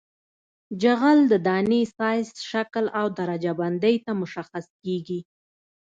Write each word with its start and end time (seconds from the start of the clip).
جغل 0.81 1.19
د 1.31 1.33
دانې 1.47 1.81
سایز 1.97 2.29
شکل 2.51 2.85
او 2.99 3.05
درجه 3.19 3.53
بندۍ 3.59 3.95
ته 4.05 4.11
مشخص 4.21 4.65
کیږي 4.83 5.19